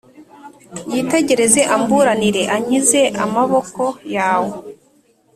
[0.93, 3.83] yitegereze amburanire, ankize amaboko
[4.15, 4.53] yawe.